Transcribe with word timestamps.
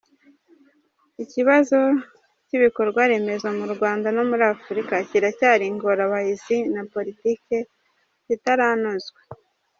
Ikibazo 1.23 1.79
cy’ibikorwaremezo 2.47 3.47
mu 3.57 3.65
Rwanda 3.73 4.07
no 4.15 4.23
muri 4.29 4.43
Afurika 4.53 4.93
kiracyari 5.09 5.63
ingorabahizi 5.71 6.57
na 6.73 6.81
politiki 6.93 7.55
zitaranozwa. 8.27 9.19